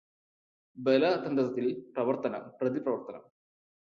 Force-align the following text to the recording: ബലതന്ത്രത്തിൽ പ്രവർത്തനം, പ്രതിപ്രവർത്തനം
ബലതന്ത്രത്തിൽ 0.77 1.65
പ്രവർത്തനം, 1.93 2.43
പ്രതിപ്രവർത്തനം 2.59 3.23